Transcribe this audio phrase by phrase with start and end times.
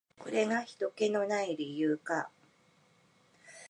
[0.17, 2.31] これがひとけの無い理由か。